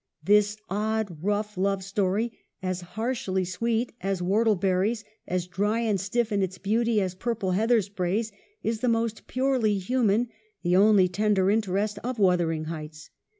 [0.23, 2.31] This odd, rough love story,
[2.63, 7.51] as harshly sweet as whortle berries, as dry and stiff in its beauty as purple
[7.51, 8.31] heather sprays,
[8.63, 10.29] is the most purely human,
[10.63, 13.11] the only tender interest of Wuthering Heights.